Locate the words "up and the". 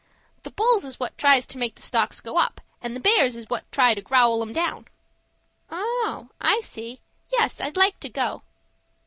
2.39-2.99